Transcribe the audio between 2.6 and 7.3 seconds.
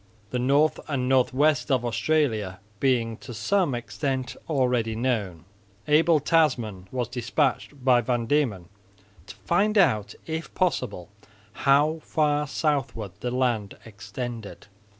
being to some extent already known, Abel Tasman was